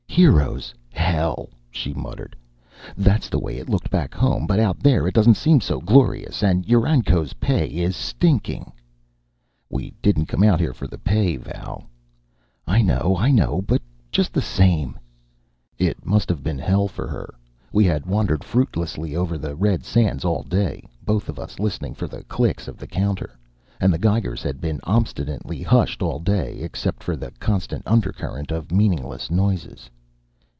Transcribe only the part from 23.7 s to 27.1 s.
And the geigers had been obstinately hushed all day, except